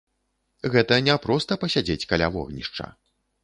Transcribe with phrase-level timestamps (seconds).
[0.75, 2.93] Гэта не проста пасядзець каля вогнішча.